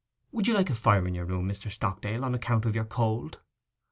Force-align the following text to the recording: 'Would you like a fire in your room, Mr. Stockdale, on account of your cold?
'Would 0.31 0.47
you 0.47 0.55
like 0.55 0.71
a 0.71 0.73
fire 0.73 1.07
in 1.07 1.13
your 1.13 1.25
room, 1.25 1.47
Mr. 1.47 1.69
Stockdale, 1.71 2.25
on 2.25 2.33
account 2.33 2.65
of 2.65 2.73
your 2.73 2.85
cold? 2.85 3.37